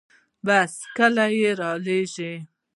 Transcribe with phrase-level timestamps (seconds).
[0.45, 1.25] بس کله
[1.59, 2.33] روانیږي؟